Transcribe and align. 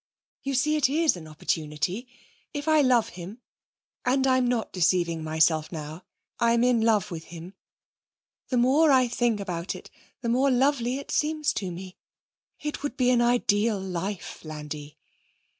You 0.41 0.55
see, 0.55 0.77
it 0.77 0.89
is 0.89 1.15
an 1.15 1.27
opportunity, 1.27 2.07
if 2.55 2.67
I 2.67 2.81
love 2.81 3.09
him 3.09 3.39
and 4.03 4.25
I'm 4.25 4.47
not 4.47 4.73
deceiving 4.73 5.23
myself 5.23 5.71
now. 5.71 6.05
I'm 6.39 6.63
in 6.63 6.81
love 6.81 7.11
with 7.11 7.25
him. 7.25 7.53
The 8.49 8.57
more 8.57 8.91
I 8.91 9.07
think 9.07 9.39
about 9.39 9.75
it 9.75 9.91
the 10.21 10.29
more 10.29 10.49
lovely 10.49 10.97
it 10.97 11.11
seems 11.11 11.53
to 11.53 11.71
me. 11.71 11.97
It 12.61 12.81
would 12.81 12.97
be 12.97 13.11
an 13.11 13.21
ideal 13.21 13.79
life, 13.79 14.39
Landi.' 14.43 14.97